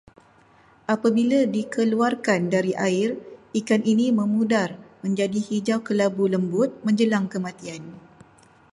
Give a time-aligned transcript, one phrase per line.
[0.93, 3.09] Apabila dikeluarkan dari air,
[3.59, 4.69] ikan ini memudar
[5.05, 7.83] menjadi hijau-kelabu lembut menjelang kematian